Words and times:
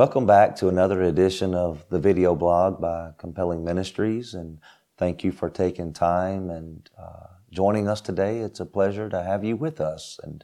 Welcome 0.00 0.24
back 0.24 0.56
to 0.56 0.68
another 0.68 1.02
edition 1.02 1.54
of 1.54 1.84
the 1.90 1.98
video 1.98 2.34
blog 2.34 2.80
by 2.80 3.10
Compelling 3.18 3.62
Ministries, 3.62 4.32
and 4.32 4.58
thank 4.96 5.22
you 5.22 5.30
for 5.30 5.50
taking 5.50 5.92
time 5.92 6.48
and 6.48 6.88
uh, 6.98 7.26
joining 7.50 7.86
us 7.86 8.00
today. 8.00 8.38
It's 8.38 8.60
a 8.60 8.64
pleasure 8.64 9.10
to 9.10 9.22
have 9.22 9.44
you 9.44 9.56
with 9.56 9.78
us. 9.78 10.18
And 10.22 10.42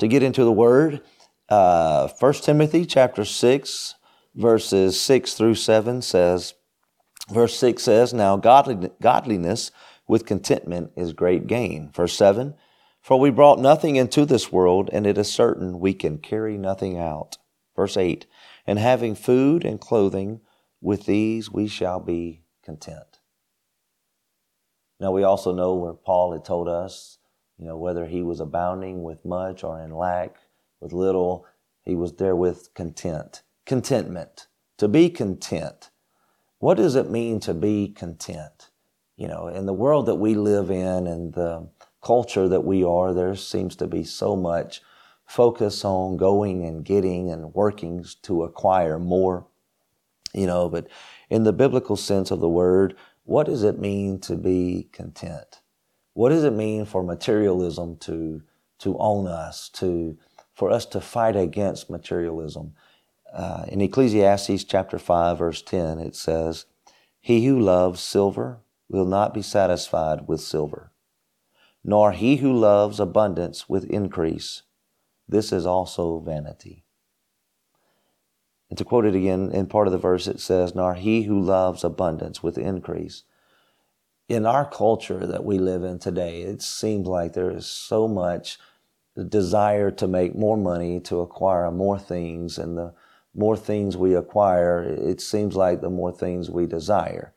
to 0.00 0.08
get 0.08 0.24
into 0.24 0.42
the 0.42 0.50
Word, 0.50 1.02
uh, 1.48 2.08
1 2.08 2.32
Timothy 2.42 2.84
chapter 2.84 3.24
6, 3.24 3.94
verses 4.34 5.00
6 5.00 5.34
through 5.34 5.54
7 5.54 6.02
says, 6.02 6.54
verse 7.32 7.56
6 7.58 7.80
says, 7.80 8.12
Now 8.12 8.36
godliness 8.36 9.70
with 10.08 10.26
contentment 10.26 10.90
is 10.96 11.12
great 11.12 11.46
gain. 11.46 11.92
Verse 11.94 12.14
7, 12.14 12.54
For 13.00 13.20
we 13.20 13.30
brought 13.30 13.60
nothing 13.60 13.94
into 13.94 14.24
this 14.24 14.50
world, 14.50 14.90
and 14.92 15.06
it 15.06 15.16
is 15.16 15.32
certain 15.32 15.78
we 15.78 15.94
can 15.94 16.18
carry 16.18 16.58
nothing 16.58 16.98
out. 16.98 17.38
Verse 17.76 17.96
8, 17.96 18.26
and 18.70 18.78
having 18.78 19.16
food 19.16 19.64
and 19.64 19.80
clothing, 19.80 20.40
with 20.80 21.04
these 21.04 21.50
we 21.50 21.66
shall 21.66 21.98
be 21.98 22.40
content. 22.62 23.18
Now 25.00 25.10
we 25.10 25.24
also 25.24 25.52
know 25.52 25.74
where 25.74 25.92
Paul 25.92 26.30
had 26.30 26.44
told 26.44 26.68
us, 26.68 27.18
you 27.58 27.64
know, 27.64 27.76
whether 27.76 28.06
he 28.06 28.22
was 28.22 28.38
abounding 28.38 29.02
with 29.02 29.24
much 29.24 29.64
or 29.64 29.82
in 29.82 29.90
lack 29.90 30.36
with 30.78 30.92
little, 30.92 31.46
he 31.82 31.96
was 31.96 32.12
there 32.12 32.36
with 32.36 32.72
content. 32.74 33.42
Contentment. 33.66 34.46
To 34.78 34.86
be 34.86 35.10
content. 35.10 35.90
What 36.60 36.76
does 36.76 36.94
it 36.94 37.10
mean 37.10 37.40
to 37.40 37.54
be 37.54 37.88
content? 37.88 38.70
You 39.16 39.26
know, 39.26 39.48
in 39.48 39.66
the 39.66 39.72
world 39.72 40.06
that 40.06 40.14
we 40.14 40.36
live 40.36 40.70
in 40.70 41.08
and 41.08 41.34
the 41.34 41.68
culture 42.04 42.46
that 42.46 42.64
we 42.64 42.84
are, 42.84 43.12
there 43.12 43.34
seems 43.34 43.74
to 43.76 43.88
be 43.88 44.04
so 44.04 44.36
much 44.36 44.80
focus 45.30 45.84
on 45.84 46.16
going 46.16 46.64
and 46.64 46.84
getting 46.84 47.30
and 47.30 47.54
working 47.54 48.04
to 48.20 48.42
acquire 48.42 48.98
more, 48.98 49.46
you 50.34 50.44
know, 50.44 50.68
but 50.68 50.88
in 51.28 51.44
the 51.44 51.52
biblical 51.52 51.94
sense 51.94 52.32
of 52.32 52.40
the 52.40 52.48
word, 52.48 52.96
what 53.22 53.46
does 53.46 53.62
it 53.62 53.78
mean 53.78 54.18
to 54.18 54.34
be 54.34 54.88
content? 54.90 55.60
What 56.14 56.30
does 56.30 56.42
it 56.42 56.52
mean 56.52 56.84
for 56.84 57.04
materialism 57.04 57.96
to, 57.98 58.42
to 58.80 58.98
own 58.98 59.28
us, 59.28 59.68
to, 59.74 60.18
for 60.52 60.68
us 60.68 60.84
to 60.86 61.00
fight 61.00 61.36
against 61.36 61.88
materialism? 61.88 62.74
Uh, 63.32 63.66
in 63.68 63.80
Ecclesiastes 63.80 64.64
chapter 64.64 64.98
5, 64.98 65.38
verse 65.38 65.62
10, 65.62 66.00
it 66.00 66.16
says, 66.16 66.66
He 67.20 67.46
who 67.46 67.60
loves 67.60 68.00
silver 68.00 68.58
will 68.88 69.06
not 69.06 69.32
be 69.32 69.42
satisfied 69.42 70.26
with 70.26 70.40
silver, 70.40 70.90
nor 71.84 72.10
he 72.10 72.38
who 72.38 72.52
loves 72.52 72.98
abundance 72.98 73.68
with 73.68 73.84
increase 73.84 74.62
this 75.30 75.52
is 75.52 75.66
also 75.66 76.18
vanity. 76.18 76.84
And 78.68 78.78
to 78.78 78.84
quote 78.84 79.04
it 79.04 79.14
again, 79.14 79.50
in 79.52 79.66
part 79.66 79.88
of 79.88 79.92
the 79.92 79.98
verse, 79.98 80.26
it 80.26 80.40
says, 80.40 80.74
Nor 80.74 80.94
he 80.94 81.22
who 81.22 81.40
loves 81.40 81.82
abundance 81.82 82.42
with 82.42 82.56
increase. 82.58 83.24
In 84.28 84.46
our 84.46 84.64
culture 84.68 85.26
that 85.26 85.44
we 85.44 85.58
live 85.58 85.82
in 85.82 85.98
today, 85.98 86.42
it 86.42 86.62
seems 86.62 87.06
like 87.06 87.32
there 87.32 87.50
is 87.50 87.66
so 87.66 88.06
much 88.06 88.58
desire 89.28 89.90
to 89.90 90.06
make 90.06 90.36
more 90.36 90.56
money, 90.56 91.00
to 91.00 91.20
acquire 91.20 91.70
more 91.70 91.98
things, 91.98 92.58
and 92.58 92.78
the 92.78 92.94
more 93.34 93.56
things 93.56 93.96
we 93.96 94.14
acquire, 94.14 94.82
it 94.82 95.20
seems 95.20 95.56
like 95.56 95.80
the 95.80 95.90
more 95.90 96.12
things 96.12 96.50
we 96.50 96.66
desire. 96.66 97.32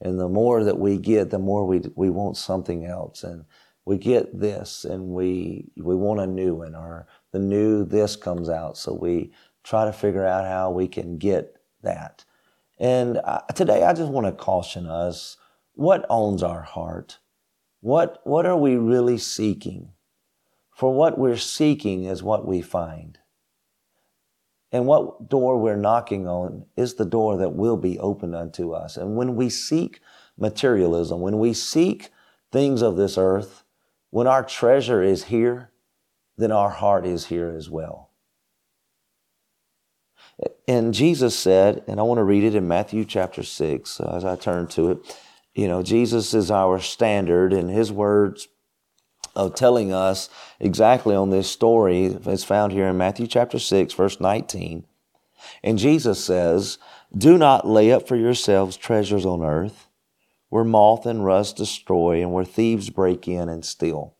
And 0.00 0.18
the 0.18 0.28
more 0.28 0.64
that 0.64 0.78
we 0.78 0.96
get, 0.96 1.30
the 1.30 1.38
more 1.38 1.66
we, 1.66 1.82
we 1.96 2.10
want 2.10 2.36
something 2.36 2.84
else. 2.84 3.24
And 3.24 3.44
we 3.84 3.98
get 3.98 4.38
this 4.38 4.84
and 4.84 5.08
we, 5.08 5.70
we 5.76 5.96
want 5.96 6.20
a 6.20 6.26
new 6.26 6.56
one 6.56 6.74
or 6.74 7.06
the 7.32 7.38
new 7.38 7.84
this 7.84 8.16
comes 8.16 8.48
out. 8.48 8.76
So 8.76 8.92
we 8.92 9.32
try 9.62 9.84
to 9.84 9.92
figure 9.92 10.26
out 10.26 10.46
how 10.46 10.70
we 10.70 10.88
can 10.88 11.18
get 11.18 11.56
that. 11.82 12.24
And 12.78 13.18
uh, 13.24 13.40
today 13.54 13.84
I 13.84 13.92
just 13.92 14.10
want 14.10 14.26
to 14.26 14.32
caution 14.32 14.86
us 14.86 15.36
what 15.74 16.06
owns 16.10 16.42
our 16.42 16.62
heart? 16.62 17.18
What, 17.80 18.20
what 18.24 18.46
are 18.46 18.56
we 18.56 18.76
really 18.76 19.18
seeking? 19.18 19.92
For 20.74 20.92
what 20.92 21.18
we're 21.18 21.36
seeking 21.36 22.04
is 22.04 22.22
what 22.22 22.46
we 22.46 22.62
find. 22.62 23.18
And 24.70 24.86
what 24.86 25.28
door 25.28 25.58
we're 25.58 25.76
knocking 25.76 26.26
on 26.26 26.66
is 26.76 26.94
the 26.94 27.04
door 27.04 27.36
that 27.38 27.54
will 27.54 27.76
be 27.76 27.98
opened 27.98 28.34
unto 28.34 28.72
us. 28.72 28.96
And 28.96 29.16
when 29.16 29.34
we 29.34 29.48
seek 29.48 30.00
materialism, 30.36 31.20
when 31.20 31.38
we 31.38 31.52
seek 31.52 32.10
things 32.52 32.82
of 32.82 32.96
this 32.96 33.16
earth, 33.16 33.64
when 34.10 34.26
our 34.26 34.42
treasure 34.42 35.02
is 35.02 35.24
here, 35.24 35.70
then 36.38 36.52
our 36.52 36.70
heart 36.70 37.04
is 37.04 37.26
here 37.26 37.50
as 37.50 37.68
well. 37.68 38.10
And 40.66 40.94
Jesus 40.94 41.36
said, 41.36 41.82
and 41.88 41.98
I 41.98 42.04
want 42.04 42.18
to 42.18 42.24
read 42.24 42.44
it 42.44 42.54
in 42.54 42.68
Matthew 42.68 43.04
chapter 43.04 43.42
6 43.42 44.00
uh, 44.00 44.12
as 44.14 44.24
I 44.24 44.36
turn 44.36 44.68
to 44.68 44.92
it. 44.92 45.18
You 45.54 45.66
know, 45.66 45.82
Jesus 45.82 46.34
is 46.34 46.50
our 46.50 46.78
standard, 46.78 47.52
and 47.52 47.68
his 47.68 47.90
words 47.90 48.46
of 49.34 49.56
telling 49.56 49.92
us 49.92 50.28
exactly 50.60 51.16
on 51.16 51.30
this 51.30 51.50
story 51.50 52.04
is 52.06 52.44
found 52.44 52.72
here 52.72 52.86
in 52.86 52.96
Matthew 52.96 53.26
chapter 53.26 53.58
6, 53.58 53.92
verse 53.94 54.20
19. 54.20 54.84
And 55.64 55.78
Jesus 55.78 56.24
says, 56.24 56.78
Do 57.16 57.36
not 57.36 57.66
lay 57.66 57.90
up 57.90 58.06
for 58.06 58.16
yourselves 58.16 58.76
treasures 58.76 59.26
on 59.26 59.42
earth 59.42 59.88
where 60.50 60.64
moth 60.64 61.04
and 61.06 61.24
rust 61.24 61.56
destroy 61.56 62.22
and 62.22 62.32
where 62.32 62.44
thieves 62.44 62.90
break 62.90 63.28
in 63.28 63.48
and 63.48 63.64
steal. 63.64 64.14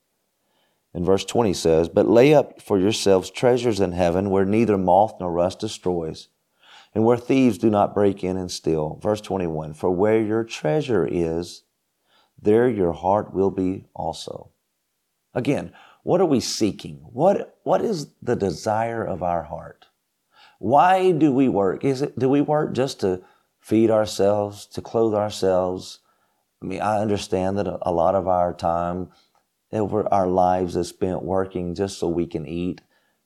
Verse 1.05 1.25
20 1.25 1.53
says, 1.53 1.89
But 1.89 2.09
lay 2.09 2.35
up 2.35 2.61
for 2.61 2.79
yourselves 2.79 3.31
treasures 3.31 3.81
in 3.81 3.93
heaven 3.93 4.31
where 4.31 4.45
neither 4.45 4.79
moth 4.79 5.15
nor 5.21 5.33
rust 5.33 5.61
destroys 5.61 6.29
and 6.95 7.05
where 7.05 7.17
thieves 7.17 7.59
do 7.59 7.71
not 7.71 7.95
break 7.95 8.25
in 8.25 8.37
and 8.37 8.51
steal. 8.51 8.99
Verse 9.03 9.21
21, 9.21 9.75
For 9.75 9.91
where 9.91 10.21
your 10.21 10.45
treasure 10.45 11.07
is, 11.11 11.63
there 12.41 12.69
your 12.69 12.93
heart 12.93 13.35
will 13.35 13.51
be 13.51 13.85
also. 13.95 14.51
Again, 15.35 15.73
what 16.03 16.21
are 16.21 16.27
we 16.27 16.41
seeking? 16.41 16.97
What, 17.13 17.59
what 17.65 17.83
is 17.83 18.15
the 18.23 18.37
desire 18.37 19.05
of 19.05 19.23
our 19.23 19.43
heart? 19.45 19.87
Why 20.59 21.13
do 21.13 21.33
we 21.33 21.49
work? 21.49 21.85
Is 21.85 22.03
it, 22.03 22.19
do 22.19 22.29
we 22.29 22.41
work 22.41 22.73
just 22.73 23.01
to 23.01 23.23
feed 23.61 23.91
ourselves, 23.91 24.67
to 24.67 24.81
clothe 24.81 25.15
ourselves, 25.15 26.01
I 26.63 26.67
mean, 26.67 26.81
I 26.81 26.99
understand 26.99 27.59
that 27.59 27.69
a, 27.83 27.93
lot 27.93 28.15
of 28.15 28.27
our 28.27 28.53
time 28.53 29.11
over 29.73 30.13
our 30.13 30.27
lives 30.27 30.77
is 30.77 30.89
spent 30.89 31.23
working 31.23 31.75
just 31.75 31.99
so 31.99 32.09
we 32.09 32.27
can 32.27 32.47
eat, 32.47 32.81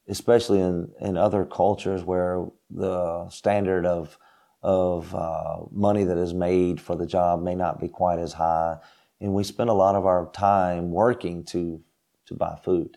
especially 0.08 0.60
in, 0.60 0.90
in 1.00 1.16
other 1.16 1.44
cultures 1.44 2.02
where 2.02 2.46
the 2.70 3.28
standard 3.30 3.86
of 3.86 4.18
of 4.62 5.12
uh, 5.12 5.56
money 5.72 6.04
that 6.04 6.16
is 6.16 6.32
made 6.32 6.80
for 6.80 6.94
the 6.94 7.06
job 7.06 7.42
may 7.42 7.54
not 7.54 7.80
be 7.80 7.88
quite 7.88 8.20
as 8.20 8.34
high, 8.34 8.76
and 9.20 9.34
we 9.34 9.42
spend 9.42 9.68
a 9.68 9.72
lot 9.74 9.96
of 9.96 10.06
our 10.06 10.30
time 10.32 10.92
working 10.92 11.44
to 11.44 11.82
to 12.26 12.34
buy 12.34 12.56
food. 12.62 12.96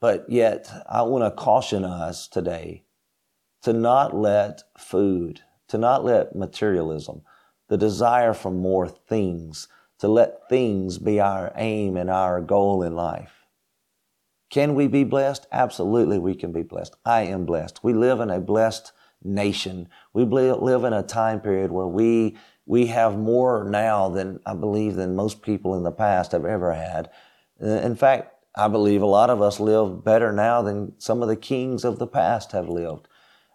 But 0.00 0.28
yet, 0.28 0.68
I 0.88 1.02
want 1.02 1.24
to 1.24 1.30
caution 1.30 1.84
us 1.84 2.28
today 2.28 2.84
to 3.62 3.72
not 3.72 4.14
let 4.14 4.62
food, 4.76 5.40
to 5.68 5.78
not 5.78 6.04
let 6.04 6.36
materialism, 6.36 7.22
the 7.68 7.78
desire 7.78 8.34
for 8.34 8.50
more 8.50 8.88
things, 8.88 9.68
to 9.98 10.08
let 10.08 10.48
things 10.48 10.98
be 10.98 11.20
our 11.20 11.52
aim 11.56 11.96
and 11.96 12.10
our 12.10 12.40
goal 12.40 12.82
in 12.82 12.94
life. 12.94 13.46
Can 14.50 14.74
we 14.74 14.86
be 14.86 15.04
blessed? 15.04 15.46
Absolutely, 15.50 16.18
we 16.18 16.34
can 16.34 16.52
be 16.52 16.62
blessed. 16.62 16.96
I 17.04 17.22
am 17.22 17.44
blessed. 17.44 17.82
We 17.82 17.92
live 17.92 18.20
in 18.20 18.30
a 18.30 18.40
blessed 18.40 18.92
nation. 19.22 19.88
We 20.12 20.24
live 20.24 20.84
in 20.84 20.92
a 20.92 21.02
time 21.02 21.40
period 21.40 21.72
where 21.72 21.86
we 21.86 22.36
we 22.68 22.86
have 22.86 23.16
more 23.16 23.64
now 23.64 24.08
than 24.08 24.40
I 24.44 24.54
believe 24.54 24.96
than 24.96 25.14
most 25.14 25.40
people 25.40 25.76
in 25.76 25.84
the 25.84 25.92
past 25.92 26.32
have 26.32 26.44
ever 26.44 26.72
had. 26.74 27.10
Uh, 27.62 27.66
in 27.66 27.94
fact, 27.94 28.34
I 28.56 28.66
believe 28.66 29.02
a 29.02 29.06
lot 29.06 29.30
of 29.30 29.40
us 29.40 29.60
live 29.60 30.02
better 30.02 30.32
now 30.32 30.62
than 30.62 30.94
some 30.98 31.22
of 31.22 31.28
the 31.28 31.36
kings 31.36 31.84
of 31.84 32.00
the 32.00 32.08
past 32.08 32.52
have 32.52 32.68
lived. 32.68 33.06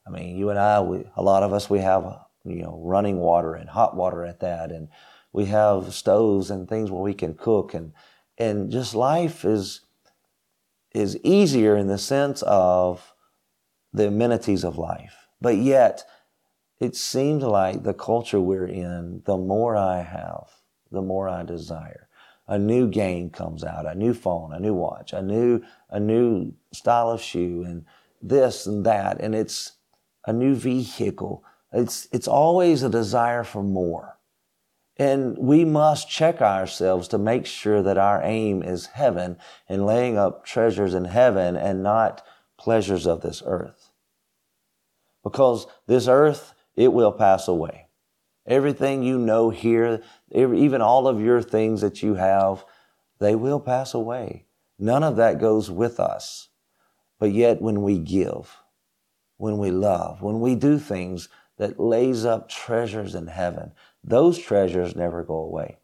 I 0.07 0.11
mean, 0.11 0.37
you 0.37 0.49
and 0.49 0.57
I, 0.57 0.79
we, 0.79 1.03
a 1.17 1.21
lot 1.21 1.43
of 1.43 1.51
us, 1.51 1.69
we 1.69 1.79
have 1.79 2.05
you 2.45 2.63
know, 2.63 2.79
running 2.83 3.17
water 3.17 3.53
and 3.53 3.69
hot 3.69 3.95
water 3.95 4.25
at 4.25 4.39
that. 4.39 4.71
And 4.71 4.89
we 5.33 5.45
have 5.45 5.93
stoves 5.93 6.51
and 6.51 6.67
things 6.67 6.91
where 6.91 7.01
we 7.01 7.13
can 7.13 7.33
cook 7.33 7.73
and, 7.73 7.93
and 8.37 8.71
just 8.71 8.93
life 8.93 9.45
is, 9.45 9.81
is 10.93 11.17
easier 11.23 11.77
in 11.77 11.87
the 11.87 11.97
sense 11.97 12.41
of 12.43 13.13
the 13.93 14.07
amenities 14.07 14.63
of 14.63 14.77
life. 14.77 15.27
But 15.39 15.57
yet, 15.57 16.03
it 16.79 16.95
seems 16.95 17.43
like 17.43 17.83
the 17.83 17.93
culture 17.93 18.39
we're 18.39 18.67
in, 18.67 19.21
the 19.25 19.37
more 19.37 19.75
I 19.77 20.01
have, 20.01 20.47
the 20.91 21.01
more 21.01 21.29
I 21.29 21.43
desire. 21.43 22.07
A 22.47 22.57
new 22.57 22.87
game 22.87 23.29
comes 23.29 23.63
out, 23.63 23.85
a 23.85 23.95
new 23.95 24.13
phone, 24.13 24.51
a 24.53 24.59
new 24.59 24.73
watch, 24.73 25.13
a 25.13 25.21
new, 25.21 25.61
a 25.89 25.99
new 25.99 26.53
style 26.73 27.11
of 27.11 27.21
shoe, 27.21 27.63
and 27.65 27.85
this 28.21 28.65
and 28.65 28.85
that, 28.85 29.21
and 29.21 29.33
it's 29.33 29.73
a 30.25 30.33
new 30.33 30.55
vehicle. 30.55 31.43
It's, 31.71 32.07
it's 32.11 32.27
always 32.27 32.83
a 32.83 32.89
desire 32.89 33.43
for 33.43 33.63
more. 33.63 34.17
And 35.01 35.35
we 35.35 35.65
must 35.65 36.11
check 36.11 36.43
ourselves 36.43 37.07
to 37.07 37.17
make 37.17 37.47
sure 37.47 37.81
that 37.81 37.97
our 37.97 38.21
aim 38.23 38.61
is 38.61 38.85
heaven 38.85 39.37
and 39.67 39.83
laying 39.83 40.15
up 40.15 40.45
treasures 40.45 40.93
in 40.93 41.05
heaven 41.05 41.55
and 41.55 41.81
not 41.81 42.23
pleasures 42.55 43.07
of 43.07 43.21
this 43.21 43.41
earth. 43.43 43.89
because 45.23 45.67
this 45.87 46.07
earth, 46.07 46.53
it 46.75 46.93
will 46.93 47.11
pass 47.11 47.47
away. 47.47 47.87
Everything 48.45 49.03
you 49.03 49.17
know 49.19 49.49
here, 49.49 50.01
even 50.31 50.81
all 50.81 51.07
of 51.07 51.21
your 51.21 51.41
things 51.41 51.81
that 51.81 52.01
you 52.01 52.15
have, 52.15 52.65
they 53.19 53.35
will 53.35 53.59
pass 53.59 53.93
away. 53.93 54.45
None 54.79 55.03
of 55.03 55.15
that 55.17 55.39
goes 55.39 55.69
with 55.69 55.99
us. 55.99 56.49
But 57.19 57.31
yet, 57.31 57.61
when 57.61 57.83
we 57.83 57.99
give, 57.99 58.57
when 59.37 59.59
we 59.59 59.69
love, 59.69 60.21
when 60.21 60.39
we 60.39 60.55
do 60.55 60.79
things 60.79 61.29
that 61.57 61.79
lays 61.79 62.25
up 62.25 62.49
treasures 62.49 63.13
in 63.13 63.27
heaven, 63.27 63.73
those 64.03 64.39
treasures 64.39 64.95
never 64.95 65.23
go 65.23 65.35
away. 65.35 65.77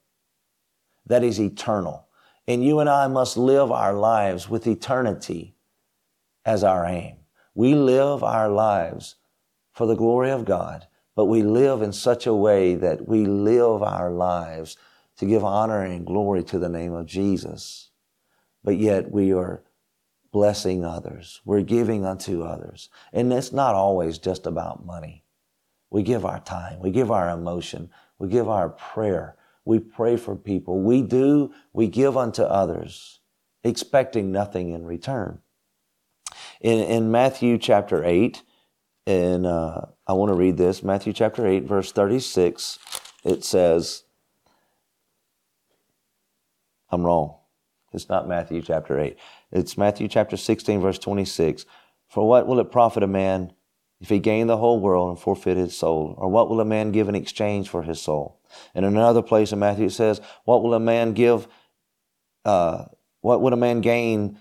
That 1.05 1.23
is 1.23 1.39
eternal. 1.39 2.07
And 2.47 2.63
you 2.63 2.79
and 2.79 2.89
I 2.89 3.07
must 3.07 3.37
live 3.37 3.71
our 3.71 3.93
lives 3.93 4.49
with 4.49 4.67
eternity 4.67 5.55
as 6.45 6.63
our 6.63 6.85
aim. 6.85 7.17
We 7.53 7.75
live 7.75 8.23
our 8.23 8.49
lives 8.49 9.15
for 9.73 9.85
the 9.85 9.95
glory 9.95 10.31
of 10.31 10.45
God, 10.45 10.87
but 11.15 11.25
we 11.25 11.43
live 11.43 11.81
in 11.81 11.91
such 11.91 12.25
a 12.25 12.33
way 12.33 12.75
that 12.75 13.07
we 13.07 13.25
live 13.25 13.83
our 13.83 14.11
lives 14.11 14.77
to 15.17 15.25
give 15.25 15.43
honor 15.43 15.83
and 15.83 16.05
glory 16.05 16.43
to 16.43 16.59
the 16.59 16.69
name 16.69 16.93
of 16.93 17.05
Jesus. 17.05 17.89
But 18.63 18.77
yet 18.77 19.11
we 19.11 19.33
are 19.33 19.63
blessing 20.31 20.85
others. 20.85 21.41
We're 21.45 21.61
giving 21.61 22.05
unto 22.05 22.43
others. 22.43 22.89
And 23.11 23.31
it's 23.33 23.51
not 23.51 23.75
always 23.75 24.17
just 24.17 24.45
about 24.45 24.85
money. 24.85 25.23
We 25.89 26.03
give 26.03 26.25
our 26.25 26.39
time. 26.39 26.79
We 26.79 26.91
give 26.91 27.11
our 27.11 27.29
emotion. 27.29 27.89
We 28.19 28.29
give 28.29 28.47
our 28.49 28.69
prayer. 28.69 29.35
We 29.65 29.79
pray 29.79 30.17
for 30.17 30.35
people. 30.35 30.81
We 30.81 31.01
do, 31.01 31.53
we 31.73 31.87
give 31.87 32.15
unto 32.15 32.43
others, 32.43 33.19
expecting 33.63 34.31
nothing 34.31 34.71
in 34.71 34.85
return. 34.85 35.39
In, 36.61 36.79
in 36.79 37.11
Matthew 37.11 37.57
chapter 37.57 38.03
8, 38.03 38.41
and 39.05 39.45
uh, 39.45 39.81
I 40.05 40.13
want 40.13 40.31
to 40.31 40.37
read 40.37 40.57
this 40.57 40.83
Matthew 40.83 41.13
chapter 41.13 41.45
8, 41.45 41.63
verse 41.63 41.91
36. 41.91 42.79
It 43.23 43.43
says, 43.43 44.03
I'm 46.89 47.05
wrong. 47.05 47.35
It's 47.93 48.09
not 48.09 48.27
Matthew 48.27 48.61
chapter 48.61 48.99
8. 48.99 49.17
It's 49.51 49.77
Matthew 49.77 50.07
chapter 50.07 50.37
16, 50.37 50.81
verse 50.81 50.99
26. 50.99 51.65
For 52.09 52.27
what 52.27 52.47
will 52.47 52.59
it 52.59 52.71
profit 52.71 53.03
a 53.03 53.07
man 53.07 53.53
if 53.99 54.09
he 54.09 54.19
gain 54.19 54.47
the 54.47 54.57
whole 54.57 54.79
world 54.79 55.09
and 55.09 55.19
forfeit 55.19 55.57
his 55.57 55.75
soul? 55.75 56.13
Or 56.17 56.29
what 56.29 56.49
will 56.49 56.61
a 56.61 56.65
man 56.65 56.91
give 56.91 57.09
in 57.09 57.15
exchange 57.15 57.69
for 57.69 57.83
his 57.83 58.01
soul? 58.01 58.39
And 58.75 58.85
in 58.85 58.95
another 58.95 59.21
place 59.21 59.51
in 59.51 59.59
Matthew 59.59 59.87
it 59.87 59.91
says, 59.91 60.21
What 60.45 60.63
will 60.63 60.73
a 60.73 60.79
man 60.79 61.13
give? 61.13 61.47
Uh, 62.45 62.85
what 63.21 63.41
would 63.41 63.53
a 63.53 63.57
man 63.57 63.81
gain 63.81 64.39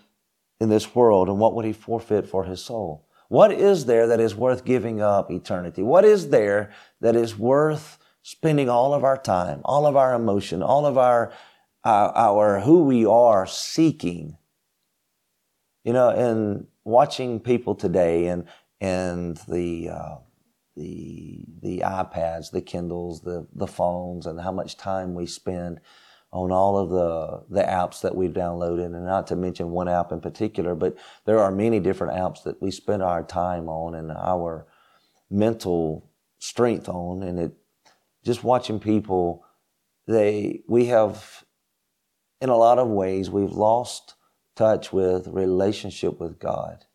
in 0.61 0.69
this 0.69 0.95
world 0.95 1.29
and 1.29 1.39
what 1.39 1.55
would 1.55 1.65
he 1.65 1.73
forfeit 1.73 2.27
for 2.27 2.45
his 2.45 2.63
soul? 2.63 3.07
What 3.29 3.51
is 3.51 3.87
there 3.87 4.07
that 4.07 4.21
is 4.21 4.35
worth 4.35 4.65
giving 4.65 5.01
up 5.01 5.31
eternity? 5.31 5.83
What 5.83 6.05
is 6.05 6.29
there 6.29 6.71
that 7.01 7.17
is 7.17 7.37
worth 7.37 7.99
spending 8.23 8.69
all 8.69 8.95
of 8.95 9.03
our 9.03 9.19
time, 9.19 9.61
all 9.65 9.87
of 9.87 9.97
our 9.97 10.15
emotion, 10.15 10.63
all 10.63 10.87
of 10.87 10.97
our, 10.97 11.33
our, 11.83 12.13
our 12.15 12.61
who 12.61 12.85
we 12.85 13.05
are 13.05 13.47
seeking? 13.47 14.37
You 15.83 15.93
know, 15.93 16.11
and 16.11 16.67
watching 16.85 17.41
people 17.41 17.75
today 17.75 18.29
and, 18.29 18.45
and 18.87 19.37
the, 19.49 19.91
uh, 19.91 20.17
the, 20.77 21.45
the 21.63 21.79
iPads, 21.81 22.51
the 22.51 22.61
Kindles, 22.61 23.21
the, 23.23 23.47
the 23.55 23.67
phones, 23.67 24.27
and 24.27 24.41
how 24.41 24.53
much 24.53 24.77
time 24.77 25.15
we 25.15 25.27
spend 25.27 25.81
on 26.33 26.53
all 26.53 26.77
of 26.79 26.91
the, 26.91 27.45
the 27.55 27.67
apps 27.67 28.01
that 28.03 28.15
we've 28.15 28.33
downloaded, 28.33 28.87
and 28.87 29.07
not 29.07 29.27
to 29.29 29.37
mention 29.37 29.71
one 29.71 29.89
app 29.89 30.13
in 30.13 30.21
particular, 30.21 30.75
but 30.75 30.97
there 31.25 31.39
are 31.39 31.51
many 31.51 31.81
different 31.81 32.13
apps 32.13 32.43
that 32.45 32.61
we 32.61 32.71
spend 32.71 33.03
our 33.03 33.23
time 33.23 33.69
on 33.69 33.95
and 33.95 34.13
our 34.13 34.67
mental 35.31 36.11
strength 36.39 36.89
on. 36.89 37.23
And 37.23 37.39
it 37.39 37.53
just 38.25 38.45
watching 38.45 38.79
people, 38.81 39.45
they, 40.07 40.63
we 40.69 40.87
have, 40.87 41.45
in 42.41 42.51
a 42.51 42.57
lot 42.57 42.79
of 42.79 42.89
ways, 42.89 43.31
we've 43.31 43.51
lost 43.51 44.15
touch 44.55 44.93
with 44.93 45.29
relationship 45.29 46.21
with 46.21 46.39
God. 46.39 46.86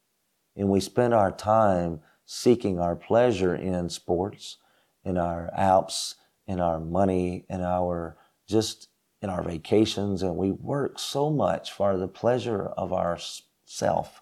And 0.61 0.69
we 0.69 0.79
spend 0.79 1.11
our 1.11 1.31
time 1.31 2.01
seeking 2.23 2.79
our 2.79 2.95
pleasure 2.95 3.55
in 3.55 3.89
sports, 3.89 4.57
in 5.03 5.17
our 5.17 5.49
apps, 5.57 6.13
in 6.45 6.59
our 6.59 6.79
money, 6.79 7.45
in 7.49 7.61
our 7.61 8.15
just 8.47 8.87
in 9.23 9.31
our 9.31 9.41
vacations, 9.41 10.21
and 10.21 10.35
we 10.35 10.51
work 10.51 10.99
so 10.99 11.31
much 11.31 11.71
for 11.71 11.97
the 11.97 12.07
pleasure 12.07 12.67
of 12.77 12.93
ourself 12.93 14.21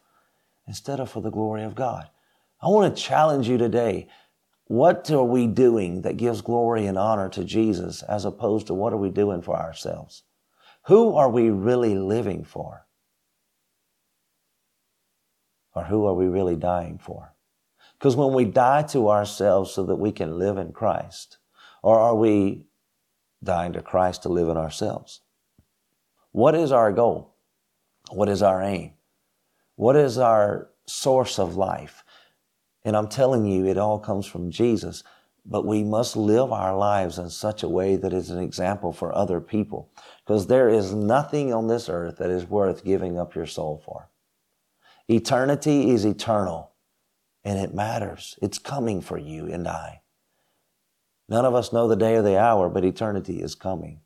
instead 0.66 1.02
of 1.02 1.12
for 1.12 1.22
the 1.22 1.30
glory 1.30 1.64
of 1.64 1.76
God. 1.76 2.10
I 2.62 2.70
want 2.70 2.96
to 2.96 3.04
challenge 3.04 3.50
you 3.50 3.58
today. 3.58 4.08
What 4.64 5.12
are 5.12 5.26
we 5.26 5.46
doing 5.46 6.04
that 6.04 6.16
gives 6.16 6.40
glory 6.40 6.86
and 6.86 6.98
honor 6.98 7.28
to 7.28 7.44
Jesus 7.44 8.02
as 8.04 8.24
opposed 8.24 8.68
to 8.68 8.74
what 8.74 8.94
are 8.94 8.98
we 8.98 9.10
doing 9.10 9.42
for 9.42 9.58
ourselves? 9.58 10.24
Who 10.86 11.18
are 11.18 11.30
we 11.30 11.50
really 11.50 11.96
living 11.96 12.46
for? 12.46 12.86
Or 15.80 15.86
who 15.86 16.06
are 16.06 16.14
we 16.14 16.28
really 16.28 16.56
dying 16.56 16.98
for? 16.98 17.34
Because 17.98 18.16
when 18.16 18.34
we 18.34 18.46
die 18.46 18.84
to 18.84 19.10
ourselves 19.10 19.72
so 19.72 19.84
that 19.84 19.96
we 19.96 20.12
can 20.12 20.38
live 20.38 20.58
in 20.58 20.72
Christ, 20.72 21.38
or 21.81 22.00
are 22.00 22.16
we 22.16 22.66
dying 23.44 23.74
to 23.74 23.81
Christ 23.81 24.24
to 24.24 24.30
live 24.30 24.50
in 24.50 24.58
ourselves. 24.58 25.22
What 26.31 26.56
is 26.56 26.72
our 26.72 26.92
goal? 26.92 27.36
What 28.12 28.30
is 28.30 28.42
our 28.42 28.62
aim? 28.62 28.94
What 29.76 29.96
is 29.96 30.18
our 30.18 30.70
source 30.86 31.40
of 31.40 31.56
life? 31.56 32.04
And 32.84 32.96
I'm 32.96 33.08
telling 33.08 33.46
you, 33.46 33.66
it 33.66 33.78
all 33.78 34.00
comes 34.00 34.26
from 34.26 34.52
Jesus, 34.52 35.04
but 35.46 35.66
we 35.66 35.84
must 35.84 36.16
live 36.16 36.52
our 36.52 36.78
lives 36.78 37.18
in 37.18 37.30
such 37.30 37.64
a 37.64 37.70
way 37.70 37.96
that 37.96 38.14
is 38.14 38.30
an 38.30 38.40
example 38.40 38.92
for 38.92 39.16
other 39.16 39.40
people. 39.40 39.90
Because 40.26 40.48
there 40.48 40.70
is 40.70 40.94
nothing 40.94 41.54
on 41.54 41.68
this 41.68 41.90
earth 41.90 42.18
that 42.18 42.30
is 42.30 42.46
worth 42.46 42.84
giving 42.84 43.18
up 43.18 43.36
your 43.36 43.46
soul 43.46 43.81
for. 43.86 44.10
Eternity 45.10 45.90
is 45.90 46.06
eternal, 46.06 46.72
and 47.44 47.58
it 47.58 47.74
matters. 47.74 48.38
It's 48.44 48.60
coming 48.60 49.02
for 49.02 49.18
you 49.18 49.48
and 49.48 49.68
I. 49.68 50.02
None 51.28 51.45
of 51.45 51.56
us 51.56 51.74
know 51.74 51.88
the 51.88 51.95
day 51.95 52.16
or 52.16 52.22
the 52.22 52.40
hour, 52.40 52.69
but 52.69 52.86
eternity 52.86 53.42
is 53.42 53.56
coming. 53.56 54.02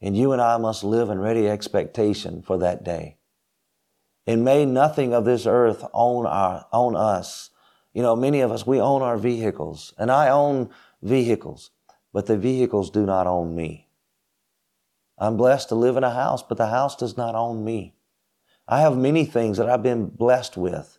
And 0.00 0.16
you 0.16 0.32
and 0.32 0.40
I 0.40 0.56
must 0.58 0.84
live 0.84 1.10
in 1.10 1.18
ready 1.18 1.48
expectation 1.48 2.40
for 2.40 2.58
that 2.58 2.84
day. 2.84 3.16
And 4.26 4.44
may 4.44 4.64
nothing 4.64 5.12
of 5.12 5.24
this 5.24 5.44
earth 5.44 5.84
own 5.92 6.24
our, 6.24 6.66
own 6.72 6.94
us. 6.94 7.50
You 7.92 8.02
know, 8.02 8.14
many 8.14 8.40
of 8.40 8.52
us, 8.52 8.66
we 8.66 8.80
own 8.80 9.02
our 9.02 9.16
vehicles 9.16 9.92
and 9.98 10.10
I 10.10 10.28
own 10.28 10.70
vehicles, 11.02 11.70
but 12.12 12.26
the 12.26 12.36
vehicles 12.36 12.90
do 12.90 13.04
not 13.04 13.26
own 13.26 13.54
me. 13.54 13.88
I'm 15.18 15.36
blessed 15.36 15.68
to 15.70 15.74
live 15.74 15.96
in 15.96 16.04
a 16.04 16.10
house, 16.10 16.42
but 16.42 16.58
the 16.58 16.68
house 16.68 16.96
does 16.96 17.16
not 17.16 17.34
own 17.34 17.64
me. 17.64 17.94
I 18.66 18.80
have 18.80 18.96
many 18.96 19.24
things 19.24 19.58
that 19.58 19.68
I've 19.68 19.82
been 19.82 20.06
blessed 20.06 20.56
with, 20.56 20.98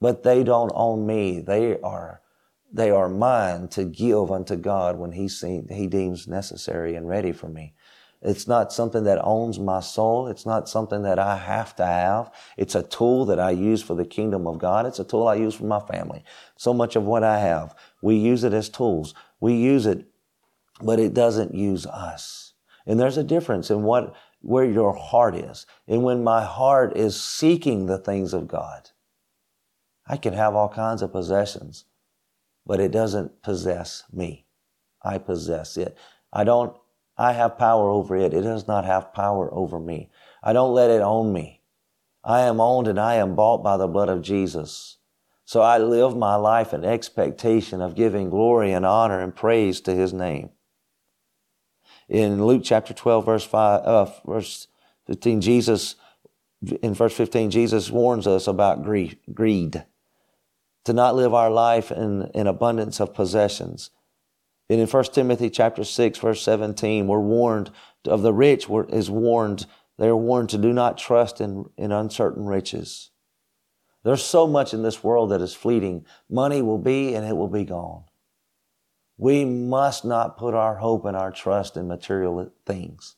but 0.00 0.22
they 0.22 0.42
don't 0.44 0.72
own 0.74 1.06
me. 1.06 1.40
They 1.40 1.80
are 1.80 2.22
they 2.74 2.90
are 2.90 3.08
mine 3.08 3.68
to 3.68 3.84
give 3.84 4.32
unto 4.32 4.56
God 4.56 4.98
when 4.98 5.12
he, 5.12 5.28
see, 5.28 5.62
he 5.70 5.86
deems 5.86 6.26
necessary 6.26 6.96
and 6.96 7.08
ready 7.08 7.30
for 7.30 7.48
me. 7.48 7.72
It's 8.20 8.48
not 8.48 8.72
something 8.72 9.04
that 9.04 9.22
owns 9.22 9.60
my 9.60 9.78
soul. 9.78 10.26
It's 10.26 10.44
not 10.44 10.68
something 10.68 11.02
that 11.02 11.20
I 11.20 11.36
have 11.36 11.76
to 11.76 11.86
have. 11.86 12.32
It's 12.56 12.74
a 12.74 12.82
tool 12.82 13.26
that 13.26 13.38
I 13.38 13.50
use 13.50 13.80
for 13.80 13.94
the 13.94 14.04
kingdom 14.04 14.48
of 14.48 14.58
God. 14.58 14.86
It's 14.86 14.98
a 14.98 15.04
tool 15.04 15.28
I 15.28 15.36
use 15.36 15.54
for 15.54 15.66
my 15.66 15.78
family. 15.78 16.24
So 16.56 16.74
much 16.74 16.96
of 16.96 17.04
what 17.04 17.22
I 17.22 17.38
have, 17.38 17.76
we 18.02 18.16
use 18.16 18.42
it 18.42 18.54
as 18.54 18.68
tools. 18.68 19.14
We 19.38 19.54
use 19.54 19.86
it, 19.86 20.06
but 20.82 20.98
it 20.98 21.14
doesn't 21.14 21.54
use 21.54 21.86
us. 21.86 22.54
And 22.86 22.98
there's 22.98 23.18
a 23.18 23.24
difference 23.24 23.70
in 23.70 23.84
what, 23.84 24.14
where 24.44 24.64
your 24.64 24.94
heart 24.94 25.34
is. 25.34 25.66
And 25.88 26.04
when 26.04 26.22
my 26.24 26.44
heart 26.44 26.96
is 26.96 27.20
seeking 27.20 27.86
the 27.86 27.98
things 27.98 28.34
of 28.34 28.48
God, 28.48 28.90
I 30.06 30.16
can 30.16 30.34
have 30.34 30.54
all 30.54 30.68
kinds 30.68 31.02
of 31.02 31.12
possessions 31.12 31.86
but 32.66 32.80
it 32.80 32.90
doesn't 32.90 33.42
possess 33.42 34.04
me. 34.12 34.46
I 35.02 35.18
possess 35.18 35.76
it. 35.76 35.96
I 36.32 36.44
don't, 36.44 36.76
I 37.16 37.32
have 37.32 37.58
power 37.58 37.90
over 37.90 38.16
it. 38.16 38.32
It 38.32 38.42
does 38.42 38.66
not 38.66 38.84
have 38.84 39.12
power 39.12 39.52
over 39.52 39.78
me. 39.78 40.10
I 40.42 40.52
don't 40.52 40.74
let 40.74 40.90
it 40.90 41.02
own 41.02 41.32
me. 41.32 41.62
I 42.24 42.40
am 42.40 42.60
owned 42.60 42.88
and 42.88 42.98
I 42.98 43.16
am 43.16 43.34
bought 43.36 43.62
by 43.62 43.76
the 43.76 43.86
blood 43.86 44.08
of 44.08 44.22
Jesus. 44.22 44.96
So 45.44 45.60
I 45.60 45.76
live 45.76 46.16
my 46.16 46.36
life 46.36 46.72
in 46.72 46.84
expectation 46.84 47.82
of 47.82 47.94
giving 47.94 48.30
glory 48.30 48.72
and 48.72 48.86
honor 48.86 49.20
and 49.20 49.36
praise 49.36 49.82
to 49.82 49.94
His 49.94 50.14
name. 50.14 50.50
In 52.08 52.44
Luke 52.44 52.62
chapter 52.64 52.92
12, 52.92 53.24
verse 53.24 53.44
5, 53.44 53.80
uh, 53.82 54.10
verse 54.26 54.68
15, 55.06 55.40
Jesus, 55.40 55.96
in 56.82 56.94
verse 56.94 57.14
15, 57.14 57.50
Jesus 57.50 57.90
warns 57.90 58.26
us 58.26 58.46
about 58.46 58.84
greed 58.84 59.84
to 60.84 60.92
not 60.92 61.14
live 61.14 61.32
our 61.32 61.50
life 61.50 61.90
in, 61.90 62.30
in 62.34 62.46
abundance 62.46 63.00
of 63.00 63.14
possessions. 63.14 63.90
And 64.68 64.80
in 64.80 64.86
1 64.86 65.04
Timothy 65.04 65.50
chapter 65.50 65.84
6, 65.84 66.18
verse 66.18 66.42
17, 66.42 67.06
we're 67.06 67.20
warned 67.20 67.70
of 68.06 68.22
the 68.22 68.32
rich 68.32 68.66
is 68.90 69.10
warned, 69.10 69.66
they're 69.98 70.16
warned 70.16 70.50
to 70.50 70.58
do 70.58 70.72
not 70.72 70.98
trust 70.98 71.40
in, 71.40 71.66
in 71.76 71.92
uncertain 71.92 72.44
riches. 72.44 73.10
There's 74.02 74.22
so 74.22 74.46
much 74.46 74.74
in 74.74 74.82
this 74.82 75.02
world 75.02 75.30
that 75.30 75.40
is 75.40 75.54
fleeting. 75.54 76.04
Money 76.28 76.60
will 76.60 76.78
be 76.78 77.14
and 77.14 77.26
it 77.26 77.36
will 77.36 77.48
be 77.48 77.64
gone. 77.64 78.04
We 79.16 79.44
must 79.44 80.04
not 80.04 80.36
put 80.36 80.54
our 80.54 80.76
hope 80.76 81.04
and 81.04 81.16
our 81.16 81.30
trust 81.30 81.76
in 81.76 81.86
material 81.86 82.50
things. 82.66 83.16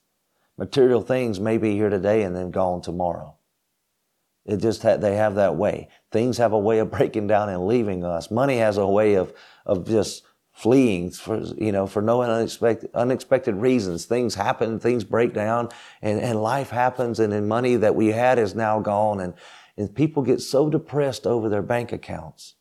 Material 0.58 1.02
things 1.02 1.40
may 1.40 1.58
be 1.58 1.72
here 1.72 1.90
today 1.90 2.22
and 2.22 2.34
then 2.34 2.50
gone 2.50 2.82
tomorrow. 2.82 3.36
It 4.44 4.58
just 4.58 4.82
ha- 4.82 4.96
they 4.96 5.16
have 5.16 5.34
that 5.34 5.56
way. 5.56 5.88
Things 6.12 6.38
have 6.38 6.52
a 6.52 6.58
way 6.58 6.78
of 6.78 6.90
breaking 6.96 7.26
down 7.26 7.48
and 7.48 7.66
leaving 7.66 8.04
us. 8.04 8.30
Money 8.30 8.58
has 8.58 8.78
a 8.78 8.86
way 8.86 9.14
of 9.14 9.32
of 9.64 9.86
just 9.86 10.24
fleeing 10.52 11.10
for 11.10 11.38
you 11.58 11.72
know 11.72 11.86
for 11.86 12.00
no 12.00 12.22
unexpected 12.22 12.90
unexpected 12.94 13.56
reasons. 13.56 14.04
Things 14.06 14.34
happen, 14.34 14.78
things 14.78 15.04
break 15.04 15.34
down, 15.34 15.68
and, 16.00 16.20
and 16.20 16.42
life 16.42 16.70
happens, 16.70 17.20
and 17.20 17.32
then 17.32 17.48
money 17.48 17.76
that 17.76 17.94
we 17.94 18.08
had 18.08 18.38
is 18.38 18.54
now 18.54 18.80
gone, 18.80 19.20
and, 19.20 19.34
and 19.76 19.94
people 19.94 20.22
get 20.22 20.40
so 20.40 20.70
depressed 20.70 21.26
over 21.26 21.48
their 21.48 21.62
bank 21.62 21.92
accounts. 21.92 22.54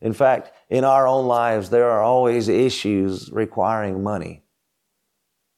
In 0.00 0.12
fact, 0.12 0.52
in 0.68 0.84
our 0.84 1.06
own 1.06 1.26
lives, 1.26 1.70
there 1.70 1.90
are 1.90 2.02
always 2.02 2.48
issues 2.48 3.30
requiring 3.32 4.02
money. 4.02 4.42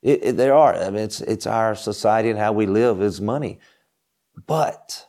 It, 0.02 0.20
it, 0.22 0.36
there 0.36 0.54
are. 0.54 0.74
I 0.74 0.90
mean, 0.90 1.02
it's, 1.02 1.20
it's 1.20 1.46
our 1.46 1.74
society 1.74 2.30
and 2.30 2.38
how 2.38 2.52
we 2.52 2.66
live 2.66 3.02
is 3.02 3.20
money. 3.20 3.58
But 4.46 5.06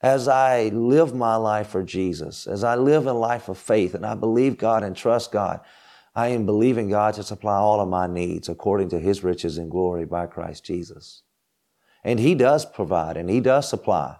as 0.00 0.28
I 0.28 0.68
live 0.68 1.14
my 1.14 1.36
life 1.36 1.68
for 1.68 1.82
Jesus, 1.82 2.46
as 2.46 2.64
I 2.64 2.76
live 2.76 3.06
a 3.06 3.12
life 3.12 3.48
of 3.48 3.58
faith 3.58 3.94
and 3.94 4.06
I 4.06 4.14
believe 4.14 4.56
God 4.56 4.82
and 4.82 4.96
trust 4.96 5.32
God, 5.32 5.60
I 6.14 6.28
am 6.28 6.46
believing 6.46 6.88
God 6.88 7.14
to 7.14 7.22
supply 7.22 7.56
all 7.56 7.80
of 7.80 7.88
my 7.88 8.06
needs 8.06 8.48
according 8.48 8.88
to 8.90 8.98
his 8.98 9.22
riches 9.22 9.58
and 9.58 9.70
glory 9.70 10.04
by 10.04 10.26
Christ 10.26 10.64
Jesus. 10.64 11.22
And 12.02 12.18
he 12.18 12.34
does 12.34 12.64
provide 12.64 13.16
and 13.16 13.28
he 13.28 13.40
does 13.40 13.68
supply. 13.68 14.16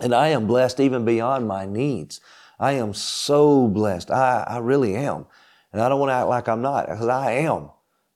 And 0.00 0.14
I 0.14 0.28
am 0.28 0.46
blessed 0.46 0.80
even 0.80 1.04
beyond 1.04 1.48
my 1.48 1.64
needs. 1.64 2.20
I 2.58 2.72
am 2.72 2.94
so 2.94 3.68
blessed. 3.68 4.10
I, 4.10 4.44
I 4.46 4.58
really 4.58 4.94
am. 4.94 5.26
And 5.72 5.82
I 5.82 5.88
don't 5.88 6.00
want 6.00 6.10
to 6.10 6.14
act 6.14 6.28
like 6.28 6.48
I'm 6.48 6.62
not 6.62 6.86
because 6.86 7.08
I 7.08 7.32
am. 7.32 7.70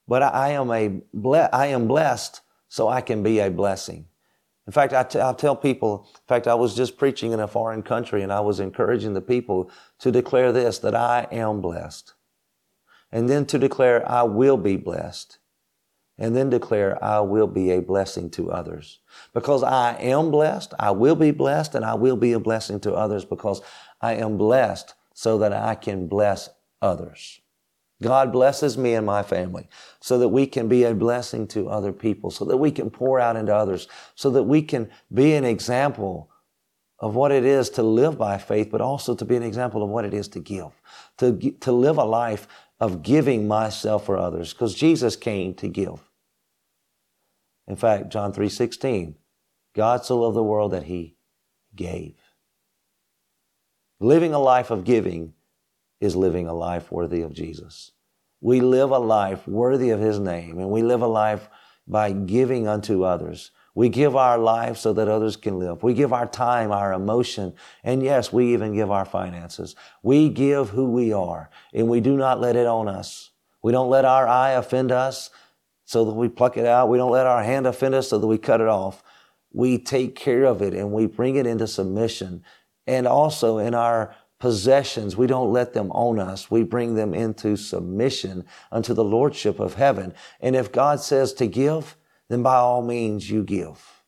But 0.09 0.23
I, 0.23 0.29
I 0.29 0.49
am 0.51 0.71
a 0.71 1.01
ble- 1.13 1.49
I 1.53 1.67
am 1.67 1.87
blessed 1.87 2.41
so 2.69 2.89
I 2.89 3.01
can 3.01 3.23
be 3.23 3.41
a 3.41 3.51
blessing. 3.51 4.07
In 4.67 4.73
fact, 4.73 4.93
I, 4.93 5.03
t- 5.03 5.21
I 5.21 5.33
tell 5.33 5.57
people, 5.57 6.09
in 6.15 6.27
fact, 6.29 6.47
I 6.47 6.55
was 6.55 6.77
just 6.77 6.97
preaching 6.97 7.33
in 7.33 7.41
a 7.41 7.49
foreign 7.49 7.83
country 7.83 8.23
and 8.23 8.33
I 8.33 8.39
was 8.39 8.61
encouraging 8.61 9.15
the 9.15 9.21
people 9.21 9.69
to 9.99 10.13
declare 10.13 10.53
this, 10.53 10.79
that 10.79 10.95
I 10.95 11.27
am 11.33 11.61
blessed. 11.61 12.15
And 13.11 13.29
then 13.29 13.47
to 13.47 13.59
declare, 13.59 14.09
I 14.09 14.23
will 14.23 14.57
be 14.57 14.77
blessed. 14.77 15.40
And 16.21 16.37
then 16.37 16.51
declare, 16.51 17.03
I 17.03 17.21
will 17.21 17.47
be 17.47 17.73
a 17.73 17.81
blessing 17.81 18.31
to 18.33 18.53
others. 18.53 19.01
Because 19.33 19.63
I 19.63 19.95
am 19.95 20.31
blessed, 20.31 20.75
I 20.79 20.91
will 20.91 21.17
be 21.17 21.31
blessed, 21.31 21.75
and 21.75 21.85
I 21.85 21.95
will 21.95 22.17
be 22.17 22.33
a 22.33 22.39
blessing 22.39 22.79
to 22.81 22.93
others 22.93 23.25
because 23.25 23.63
I 24.03 24.15
am 24.15 24.37
blessed 24.37 24.95
so 25.15 25.39
that 25.39 25.53
I 25.55 25.75
can 25.75 26.07
bless 26.09 26.51
others. 26.83 27.41
God 28.03 28.33
blesses 28.33 28.79
me 28.79 28.95
and 28.95 29.05
my 29.05 29.23
family 29.23 29.69
so 30.01 30.19
that 30.19 30.29
we 30.29 30.47
can 30.47 30.69
be 30.69 30.85
a 30.85 30.95
blessing 30.95 31.47
to 31.49 31.69
other 31.69 31.93
people, 31.93 32.31
so 32.31 32.45
that 32.45 32.57
we 32.57 32.71
can 32.71 32.91
pour 32.91 33.19
out 33.19 33.37
into 33.37 33.55
others, 33.55 33.89
so 34.15 34.31
that 34.31 34.45
we 34.45 34.63
can 34.63 34.91
be 35.13 35.35
an 35.35 35.45
example 35.45 36.31
of 36.99 37.15
what 37.15 37.33
it 37.33 37.47
is 37.47 37.71
to 37.71 37.83
live 37.83 38.19
by 38.19 38.37
faith, 38.37 38.71
but 38.71 38.83
also 38.83 39.15
to 39.15 39.25
be 39.25 39.37
an 39.37 39.43
example 39.43 39.83
of 39.83 39.89
what 39.89 40.05
it 40.05 40.13
is 40.13 40.29
to 40.29 40.39
give, 40.39 40.71
to, 41.17 41.33
to 41.61 41.73
live 41.73 41.97
a 41.97 42.05
life 42.05 42.47
of 42.79 43.03
giving 43.03 43.49
myself 43.49 44.07
for 44.07 44.19
others, 44.19 44.53
because 44.53 44.75
Jesus 44.75 45.17
came 45.17 45.55
to 45.55 45.69
give. 45.69 46.10
In 47.71 47.77
fact, 47.77 48.09
John 48.09 48.33
3:16, 48.33 49.15
God 49.77 50.05
so 50.05 50.19
loved 50.19 50.35
the 50.35 50.43
world 50.43 50.73
that 50.73 50.83
he 50.83 51.15
gave. 51.77 52.17
Living 54.01 54.35
a 54.35 54.41
life 54.41 54.73
of 54.73 54.83
giving 54.83 55.35
is 56.01 56.17
living 56.17 56.49
a 56.49 56.53
life 56.53 56.91
worthy 56.91 57.23
of 57.23 57.33
Jesus. 57.33 57.93
We 58.41 58.61
live 58.61 58.91
a 58.91 58.99
life 58.99 59.47
worthy 59.47 59.91
of 59.91 60.01
His 60.01 60.19
name, 60.19 60.59
and 60.59 60.69
we 60.69 60.83
live 60.83 61.01
a 61.01 61.07
life 61.07 61.49
by 61.87 62.11
giving 62.11 62.67
unto 62.67 63.05
others. 63.05 63.53
We 63.77 63.89
give 63.89 64.17
our 64.17 64.37
life 64.37 64.77
so 64.77 64.93
that 64.95 65.07
others 65.07 65.37
can 65.37 65.61
live. 65.61 65.85
We 65.85 65.95
give 65.95 66.13
our 66.13 66.27
time, 66.27 66.73
our 66.73 66.93
emotion, 66.93 67.55
and 67.85 68.03
yes, 68.03 68.33
we 68.33 68.53
even 68.53 68.75
give 68.75 68.91
our 68.91 69.05
finances. 69.05 69.77
We 70.03 70.29
give 70.29 70.71
who 70.71 70.91
we 70.91 71.13
are, 71.13 71.51
and 71.73 71.89
we 71.89 72.01
do 72.01 72.17
not 72.17 72.41
let 72.41 72.57
it 72.57 72.67
on 72.67 72.89
us. 72.89 73.31
We 73.63 73.71
don't 73.71 73.91
let 73.91 74.05
our 74.05 74.27
eye 74.27 74.51
offend 74.51 74.91
us 74.91 75.31
so 75.91 76.05
that 76.05 76.15
we 76.15 76.29
pluck 76.29 76.57
it 76.57 76.67
out. 76.67 76.89
We 76.89 76.99
don't 76.99 77.11
let 77.11 77.27
our 77.27 77.43
hand 77.43 77.67
offend 77.67 77.97
us 77.97 78.11
so 78.11 78.19
that 78.21 78.27
we 78.29 78.39
cut 78.39 78.61
it 78.61 78.69
off. 78.69 79.03
We 79.53 79.77
take 79.77 80.15
care 80.15 80.45
of 80.45 80.63
it 80.63 80.73
and 80.73 80.93
we 80.93 81.07
bring 81.07 81.35
it 81.35 81.49
into 81.49 81.67
submission. 81.67 82.45
And 82.87 83.09
also 83.09 83.59
in 83.59 83.75
our 83.75 84.15
possessions, 84.39 85.17
we 85.17 85.27
don't 85.27 85.53
let 85.53 85.73
them 85.73 85.91
own 85.93 86.21
us. 86.21 86.49
We 86.49 86.63
bring 86.63 86.95
them 86.95 87.13
into 87.13 87.57
submission 87.57 88.45
unto 88.71 88.95
the 88.95 89.03
Lordship 89.03 89.59
of 89.59 89.75
heaven. 89.75 90.15
And 90.41 90.55
if 90.55 90.71
God 90.71 91.01
says 91.01 91.33
to 91.35 91.49
give, 91.49 91.97
then 92.29 92.45
by 92.45 92.55
all 92.55 92.83
means 92.83 93.29
you 93.29 93.43
give. 93.43 94.05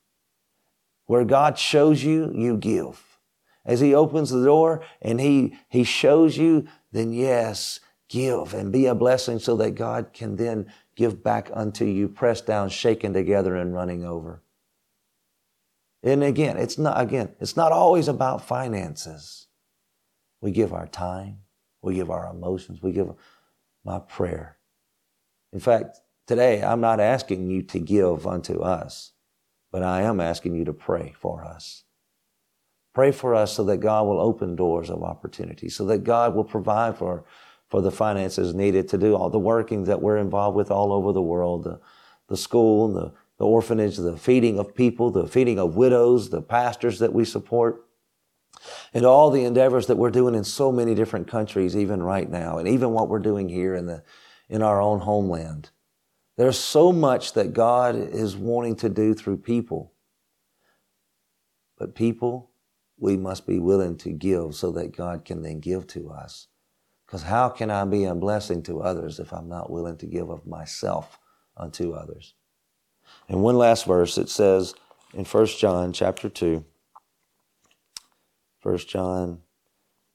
Where 1.07 1.25
God 1.25 1.59
shows 1.59 2.05
you, 2.05 2.31
you 2.33 2.59
give. 2.59 3.19
As 3.67 3.81
He 3.81 3.93
opens 3.93 4.31
the 4.31 4.45
door 4.45 4.85
and 5.01 5.21
He, 5.21 5.59
He 5.69 5.83
shows 5.83 6.37
you, 6.37 6.69
then 6.93 7.12
yes, 7.12 7.81
give 8.09 8.55
and 8.55 8.71
be 8.71 8.87
a 8.87 8.95
blessing 8.95 9.41
so 9.41 9.57
that 9.57 9.75
God 9.75 10.11
can 10.12 10.37
then 10.37 10.71
give 10.97 11.23
back 11.23 11.51
unto 11.53 11.85
you, 11.85 12.09
pressed 12.09 12.47
down, 12.47 12.69
shaken 12.69 13.13
together, 13.13 13.57
and 13.57 13.75
running 13.75 14.05
over. 14.05 14.43
And 16.03 16.23
again, 16.23 16.57
it's 16.57 16.79
not, 16.79 17.01
again, 17.01 17.31
it's 17.41 17.57
not 17.57 17.73
always 17.73 18.09
about 18.09 18.47
finances. 18.47 19.47
We 20.41 20.51
give 20.51 20.73
our 20.73 20.89
time, 20.89 21.39
we 21.81 21.95
give 21.95 22.11
our 22.11 22.29
emotions, 22.29 22.83
we 22.83 22.93
give 22.93 23.13
my 23.85 24.01
prayer. 24.01 24.59
In 25.53 25.61
fact, 25.61 26.01
today 26.27 26.63
I'm 26.63 26.81
not 26.81 26.99
asking 26.99 27.49
you 27.49 27.63
to 27.63 27.79
give 27.79 28.27
unto 28.27 28.61
us, 28.61 29.13
but 29.71 29.83
I 29.83 30.03
am 30.03 30.21
asking 30.21 30.57
you 30.57 30.65
to 30.65 30.73
pray 30.73 31.15
for 31.17 31.45
us. 31.45 31.85
Pray 32.95 33.13
for 33.13 33.35
us 33.35 33.55
so 33.55 33.65
that 33.65 33.79
God 33.79 34.07
will 34.07 34.21
open 34.21 34.57
doors 34.57 34.91
of 34.91 35.03
opportunity, 35.03 35.69
so 35.69 35.87
that 35.87 36.05
God 36.05 36.35
will 36.35 36.45
provide 36.45 36.99
for, 36.99 37.25
for 37.73 37.81
the 37.81 37.91
finances 37.91 38.55
needed 38.55 38.87
to 38.87 38.99
do 38.99 39.17
all 39.17 39.31
the 39.31 39.38
working 39.38 39.85
that 39.85 40.02
we're 40.02 40.19
involved 40.19 40.55
with 40.55 40.71
all 40.71 40.93
over 40.93 41.11
the 41.11 41.23
world, 41.23 41.64
the, 41.64 41.81
the 42.29 42.37
school, 42.37 42.93
the, 42.93 43.11
the 43.38 43.47
orphanage, 43.47 43.97
the 43.97 44.14
feeding 44.14 44.59
of 44.59 44.75
people, 44.75 45.11
the 45.11 45.26
feeding 45.26 45.59
of 45.59 45.75
widows, 45.75 46.29
the 46.29 46.43
pastors 46.43 46.99
that 46.99 47.14
we 47.14 47.25
support 47.25 47.87
and 48.93 49.07
all 49.07 49.31
the 49.31 49.47
endeavors 49.47 49.87
that 49.87 49.97
we're 49.97 50.11
doing 50.11 50.35
in 50.35 50.45
so 50.45 50.71
many 50.71 50.95
different 50.95 51.26
countries, 51.26 51.75
even 51.75 52.02
right 52.02 52.29
now, 52.29 52.59
and 52.59 52.69
even 52.69 52.91
what 52.91 53.09
we're 53.09 53.19
doing 53.19 53.49
here 53.49 53.75
in 53.75 53.87
the 53.87 54.02
in 54.50 54.61
our 54.61 54.83
own 54.83 55.00
homeland. 55.00 55.71
There's 56.37 56.59
so 56.59 56.93
much 56.93 57.33
that 57.33 57.55
God 57.55 57.97
is 57.97 58.37
wanting 58.37 58.76
to 58.76 58.91
do 58.91 59.14
through 59.14 59.38
people. 59.38 59.95
But 61.79 61.95
people, 61.95 62.50
we 62.99 63.17
must 63.17 63.47
be 63.47 63.59
willing 63.59 63.97
to 63.97 64.11
give 64.11 64.55
so 64.57 64.73
that 64.73 64.95
God 64.95 65.25
can 65.25 65.41
then 65.41 65.61
give 65.61 65.87
to 65.87 66.11
us. 66.11 66.49
Because 67.12 67.25
how 67.25 67.50
can 67.50 67.71
I 67.71 67.85
be 67.85 68.04
a 68.04 68.14
blessing 68.14 68.62
to 68.62 68.81
others 68.81 69.21
if 69.21 69.35
I'm 69.35 69.47
not 69.47 69.71
willing 69.71 69.99
to 69.99 70.07
give 70.07 70.31
of 70.31 70.47
myself 70.47 71.19
unto 71.59 71.92
others? 71.92 72.33
And 73.28 73.42
one 73.42 73.59
last 73.59 73.85
verse, 73.85 74.16
it 74.16 74.31
says 74.31 74.73
in 75.12 75.26
1 75.26 75.47
John 75.59 75.92
chapter 75.92 76.31
2, 76.31 76.64
First 78.61 78.88
John 78.88 79.40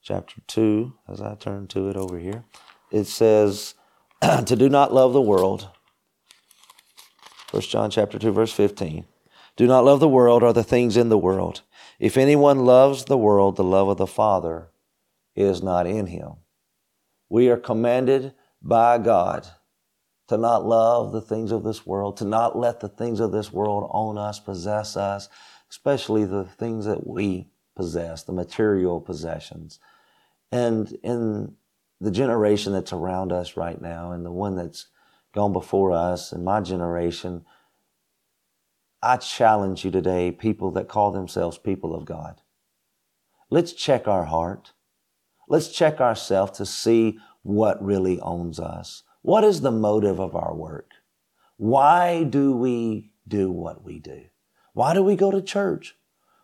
chapter 0.02 0.42
2, 0.48 0.92
as 1.08 1.22
I 1.22 1.36
turn 1.36 1.68
to 1.68 1.88
it 1.88 1.98
over 1.98 2.18
here, 2.18 2.46
it 2.90 3.04
says, 3.04 3.76
to 4.24 4.56
do 4.56 4.68
not 4.68 4.92
love 4.92 5.14
the 5.14 5.22
world. 5.22 5.70
First 7.50 7.70
John 7.70 7.92
chapter 7.92 8.18
2, 8.18 8.32
verse 8.32 8.54
15. 8.54 9.06
Do 9.56 9.68
not 9.68 9.86
love 9.86 10.00
the 10.00 10.10
world 10.10 10.42
or 10.42 10.52
the 10.52 10.64
things 10.64 10.98
in 10.98 11.10
the 11.10 11.18
world. 11.20 11.62
If 12.00 12.18
anyone 12.18 12.66
loves 12.66 13.06
the 13.06 13.20
world, 13.20 13.56
the 13.56 13.64
love 13.64 13.88
of 13.88 13.98
the 13.98 14.08
Father 14.08 14.70
is 15.36 15.62
not 15.62 15.86
in 15.86 16.08
him. 16.08 16.38
We 17.30 17.50
are 17.50 17.58
commanded 17.58 18.34
by 18.62 18.98
God 18.98 19.48
to 20.28 20.38
not 20.38 20.66
love 20.66 21.12
the 21.12 21.22
things 21.22 21.52
of 21.52 21.64
this 21.64 21.86
world, 21.86 22.18
to 22.18 22.26
not 22.26 22.58
let 22.58 22.80
the 22.80 22.90
things 22.90 23.20
of 23.20 23.32
this 23.32 23.52
world 23.52 23.90
own 23.94 24.18
us, 24.18 24.40
possess 24.40 24.98
us, 24.98 25.30
especially 25.70 26.26
the 26.26 26.44
things 26.44 26.86
that 26.86 27.08
we 27.08 27.50
possess, 27.76 28.24
the 28.24 28.34
material 28.34 29.00
possessions. 29.00 29.80
And 30.52 30.92
in 31.04 31.56
the 32.00 32.12
generation 32.12 32.74
that's 32.74 32.94
around 32.94 33.32
us 33.32 33.58
right 33.58 33.82
now 33.82 34.12
and 34.12 34.26
the 34.26 34.32
one 34.32 34.56
that's 34.56 34.88
gone 35.34 35.54
before 35.54 35.92
us 35.92 36.32
and 36.32 36.44
my 36.44 36.62
generation, 36.62 37.46
I 39.02 39.18
challenge 39.18 39.86
you 39.86 39.92
today, 39.92 40.32
people 40.32 40.72
that 40.72 40.88
call 40.88 41.12
themselves 41.12 41.58
people 41.58 41.96
of 41.96 42.06
God. 42.06 42.42
Let's 43.50 43.74
check 43.74 44.08
our 44.08 44.26
heart. 44.26 44.74
Let's 45.48 45.70
check 45.70 46.02
ourselves 46.02 46.58
to 46.58 46.66
see 46.66 47.20
what 47.44 47.84
really 47.84 48.20
owns 48.20 48.60
us. 48.60 49.04
What 49.22 49.44
is 49.44 49.62
the 49.62 49.72
motive 49.72 50.20
of 50.20 50.36
our 50.36 50.54
work? 50.54 50.92
Why 51.56 52.24
do 52.24 52.56
we 52.56 53.12
do 53.28 53.52
what 53.52 53.84
we 53.84 54.00
do? 54.00 54.26
Why 54.74 54.94
do 54.94 55.02
we 55.02 55.16
go 55.16 55.32
to 55.32 55.42
church? 55.42 55.96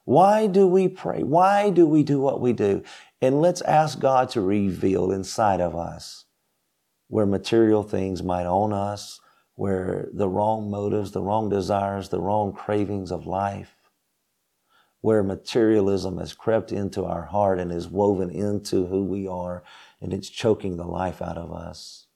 Why 0.05 0.47
do 0.47 0.67
we 0.67 0.87
pray? 0.87 1.23
Why 1.23 1.69
do 1.69 1.85
we 1.85 2.03
do 2.03 2.19
what 2.19 2.41
we 2.41 2.53
do? 2.53 2.83
And 3.21 3.41
let's 3.41 3.61
ask 3.61 3.99
God 3.99 4.29
to 4.31 4.41
reveal 4.41 5.11
inside 5.11 5.61
of 5.61 5.75
us 5.75 6.25
where 7.07 7.25
material 7.25 7.83
things 7.83 8.23
might 8.23 8.45
own 8.45 8.73
us, 8.73 9.19
where 9.55 10.09
the 10.13 10.27
wrong 10.27 10.71
motives, 10.71 11.11
the 11.11 11.21
wrong 11.21 11.47
desires, 11.47 12.09
the 12.09 12.19
wrong 12.19 12.51
cravings 12.51 13.11
of 13.11 13.27
life, 13.27 13.75
where 15.03 15.21
materialism 15.21 16.17
has 16.17 16.31
crept 16.31 16.71
into 16.71 17.03
our 17.03 17.23
heart 17.23 17.59
and 17.59 17.73
is 17.73 17.89
woven 17.89 18.29
into 18.29 18.85
who 18.85 19.03
we 19.03 19.27
are 19.27 19.61
and 19.99 20.13
it's 20.13 20.29
choking 20.29 20.77
the 20.77 20.85
life 20.85 21.21
out 21.21 21.37
of 21.37 21.51
us. 21.51 22.07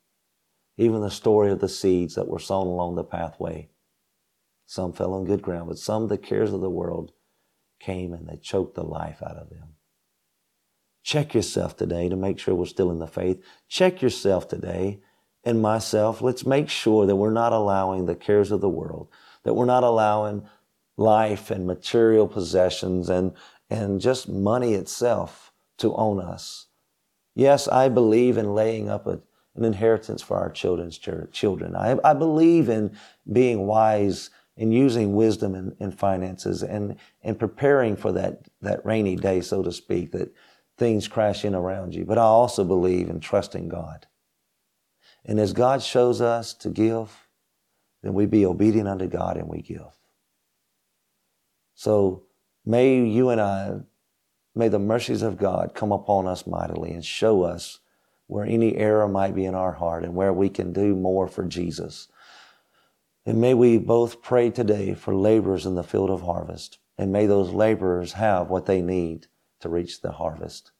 Even 0.77 1.01
the 1.01 1.11
story 1.11 1.51
of 1.51 1.59
the 1.59 1.67
seeds 1.67 2.15
that 2.15 2.29
were 2.29 2.39
sown 2.39 2.65
along 2.65 2.95
the 2.95 3.03
pathway. 3.03 3.67
Some 4.65 4.93
fell 4.93 5.13
on 5.15 5.25
good 5.25 5.41
ground, 5.41 5.67
but 5.67 5.77
some, 5.77 6.07
the 6.07 6.17
cares 6.17 6.53
of 6.53 6.61
the 6.61 6.69
world, 6.69 7.11
came 7.81 8.13
and 8.13 8.25
they 8.25 8.37
choked 8.37 8.75
the 8.75 8.85
life 8.85 9.21
out 9.21 9.35
of 9.35 9.49
them. 9.49 9.75
Check 11.03 11.33
yourself 11.33 11.75
today 11.75 12.07
to 12.07 12.15
make 12.15 12.39
sure 12.39 12.55
we're 12.55 12.67
still 12.67 12.89
in 12.89 12.99
the 12.99 13.05
faith. 13.05 13.43
Check 13.67 14.01
yourself 14.01 14.47
today 14.47 15.01
and 15.43 15.61
myself. 15.61 16.21
Let's 16.21 16.45
make 16.45 16.69
sure 16.69 17.05
that 17.05 17.17
we're 17.17 17.31
not 17.31 17.51
allowing 17.51 18.05
the 18.05 18.15
cares 18.15 18.49
of 18.49 18.61
the 18.61 18.69
world, 18.69 19.09
that 19.43 19.55
we're 19.55 19.65
not 19.65 19.83
allowing 19.83 20.47
life 20.97 21.51
and 21.51 21.65
material 21.65 22.27
possessions 22.27 23.09
and, 23.09 23.33
and 23.69 24.01
just 24.01 24.27
money 24.27 24.73
itself 24.73 25.53
to 25.77 25.95
own 25.95 26.19
us. 26.19 26.65
Yes, 27.35 27.67
I 27.67 27.87
believe 27.87 28.37
in 28.37 28.55
laying 28.55 28.89
up 28.89 29.05
a, 29.05 29.19
an 29.55 29.63
inheritance 29.63 30.21
for 30.23 30.37
our 30.37 30.49
children's 30.49 30.97
children. 30.97 31.75
I, 31.75 31.97
I 32.03 32.13
believe 32.13 32.67
in 32.67 32.97
being 33.31 33.67
wise 33.67 34.31
and 34.57 34.73
using 34.73 35.15
wisdom 35.15 35.53
in, 35.53 35.75
in 35.79 35.91
finances 35.91 36.63
and, 36.63 36.95
and 37.21 37.37
preparing 37.37 37.95
for 37.95 38.11
that, 38.13 38.47
that 38.61 38.83
rainy 38.83 39.15
day, 39.15 39.41
so 39.41 39.61
to 39.61 39.71
speak, 39.71 40.11
that 40.13 40.33
things 40.77 41.07
crash 41.07 41.45
in 41.45 41.53
around 41.53 41.93
you. 41.93 42.05
But 42.05 42.17
I 42.17 42.23
also 42.23 42.63
believe 42.63 43.09
in 43.09 43.19
trusting 43.19 43.69
God. 43.69 44.07
And 45.25 45.39
as 45.39 45.53
God 45.53 45.83
shows 45.83 46.21
us 46.21 46.53
to 46.55 46.69
give, 46.69 47.27
then 48.01 48.13
we 48.13 48.25
be 48.25 48.45
obedient 48.45 48.87
unto 48.87 49.07
God 49.07 49.37
and 49.37 49.47
we 49.47 49.61
give. 49.61 49.93
So 51.77 52.23
may 52.65 53.05
you 53.05 53.29
and 53.29 53.39
I, 53.39 53.79
may 54.53 54.67
the 54.67 54.79
mercies 54.79 55.21
of 55.21 55.37
God 55.37 55.71
come 55.73 55.93
upon 55.93 56.27
us 56.27 56.45
mightily 56.45 56.91
and 56.91 57.05
show 57.05 57.43
us 57.43 57.79
where 58.27 58.43
any 58.43 58.75
error 58.75 59.07
might 59.07 59.33
be 59.33 59.45
in 59.45 59.55
our 59.55 59.71
heart 59.71 60.03
and 60.03 60.13
where 60.13 60.33
we 60.33 60.49
can 60.49 60.73
do 60.73 60.93
more 60.93 61.29
for 61.29 61.45
Jesus 61.45 62.09
and 63.27 63.41
may 63.41 63.53
we 63.53 63.77
both 63.77 64.21
pray 64.21 64.49
today 64.49 64.93
for 64.93 65.13
laborers 65.13 65.65
in 65.65 65.75
the 65.75 65.83
field 65.83 66.09
of 66.09 66.21
harvest. 66.21 66.79
And 66.97 67.11
may 67.11 67.25
those 67.25 67.49
laborers 67.49 68.13
have 68.13 68.49
what 68.49 68.67
they 68.67 68.81
need 68.81 69.27
to 69.59 69.67
reach 69.67 69.99
the 69.99 70.13
harvest. 70.13 70.71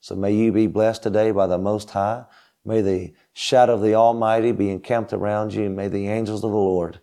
So 0.00 0.14
may 0.14 0.32
you 0.32 0.50
be 0.50 0.66
blessed 0.66 1.02
today 1.02 1.32
by 1.32 1.46
the 1.46 1.58
Most 1.58 1.90
High. 1.90 2.24
May 2.64 2.80
the 2.80 3.12
shadow 3.34 3.74
of 3.74 3.82
the 3.82 3.94
Almighty 3.94 4.50
be 4.52 4.70
encamped 4.70 5.12
around 5.12 5.52
you. 5.52 5.64
And 5.64 5.76
may 5.76 5.88
the 5.88 6.08
angels 6.08 6.42
of 6.42 6.52
the 6.52 6.56
Lord 6.56 7.00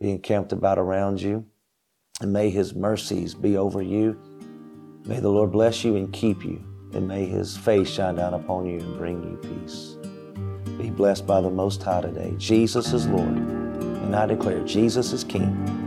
be 0.00 0.10
encamped 0.10 0.50
about 0.50 0.80
around 0.80 1.22
you. 1.22 1.46
And 2.20 2.32
may 2.32 2.50
His 2.50 2.74
mercies 2.74 3.34
be 3.34 3.56
over 3.56 3.82
you. 3.82 4.18
May 5.04 5.20
the 5.20 5.28
Lord 5.28 5.52
bless 5.52 5.84
you 5.84 5.96
and 5.96 6.12
keep 6.12 6.44
you. 6.44 6.62
And 6.92 7.06
may 7.06 7.26
His 7.26 7.56
face 7.56 7.90
shine 7.90 8.16
down 8.16 8.34
upon 8.34 8.66
you 8.66 8.78
and 8.78 8.96
bring 8.96 9.22
you 9.22 9.36
peace. 9.36 9.96
Be 10.78 10.90
blessed 10.90 11.26
by 11.26 11.40
the 11.40 11.50
Most 11.50 11.82
High 11.82 12.02
today. 12.02 12.34
Jesus 12.38 12.92
is 12.92 13.06
Lord. 13.06 13.28
And 13.28 14.14
I 14.14 14.26
declare 14.26 14.64
Jesus 14.64 15.12
is 15.12 15.24
King 15.24 15.86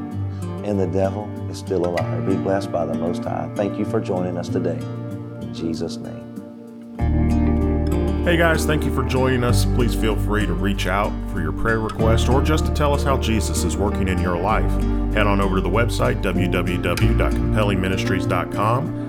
and 0.64 0.80
the 0.80 0.88
devil 0.88 1.28
is 1.50 1.58
still 1.58 1.86
a 1.86 1.90
liar. 1.90 2.22
Be 2.22 2.36
blessed 2.36 2.72
by 2.72 2.86
the 2.86 2.94
Most 2.94 3.24
High. 3.24 3.52
Thank 3.56 3.80
you 3.80 3.86
for 3.86 4.00
joining 4.00 4.38
us 4.38 4.50
today. 4.50 4.80
In 5.42 5.54
Jesus' 5.54 5.98
name. 5.98 7.39
Hey 8.24 8.38
guys, 8.38 8.66
thank 8.66 8.84
you 8.84 8.94
for 8.94 9.04
joining 9.04 9.44
us. 9.44 9.66
Please 9.66 9.96
feel 9.96 10.16
free 10.16 10.46
to 10.46 10.54
reach 10.54 10.88
out 10.88 11.12
for 11.32 11.42
your 11.42 11.52
prayer 11.52 11.80
request 11.80 12.30
or 12.30 12.42
just 12.42 12.66
to 12.66 12.74
tell 12.74 12.94
us 12.94 13.04
how 13.04 13.18
Jesus 13.18 13.64
is 13.64 13.76
working 13.76 14.08
in 14.08 14.20
your 14.20 14.38
life. 14.38 14.72
Head 15.14 15.26
on 15.26 15.42
over 15.42 15.56
to 15.56 15.62
the 15.62 15.70
website 15.70 16.22
www.compellingministries.com 16.22 19.00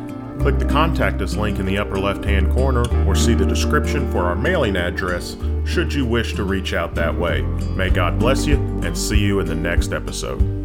Click 0.40 0.58
the 0.58 0.64
Contact 0.64 1.20
Us 1.20 1.36
link 1.36 1.58
in 1.58 1.66
the 1.66 1.76
upper 1.76 1.98
left 1.98 2.24
hand 2.24 2.50
corner 2.50 2.82
or 3.06 3.14
see 3.14 3.34
the 3.34 3.44
description 3.44 4.10
for 4.10 4.20
our 4.20 4.34
mailing 4.34 4.74
address 4.74 5.36
should 5.66 5.92
you 5.92 6.06
wish 6.06 6.34
to 6.34 6.44
reach 6.44 6.72
out 6.72 6.94
that 6.94 7.14
way. 7.14 7.42
May 7.76 7.90
God 7.90 8.18
bless 8.18 8.46
you 8.46 8.56
and 8.82 8.96
see 8.96 9.18
you 9.18 9.40
in 9.40 9.46
the 9.46 9.54
next 9.54 9.92
episode. 9.92 10.59